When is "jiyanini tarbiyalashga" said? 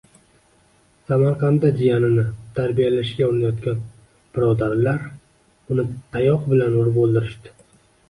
1.81-3.29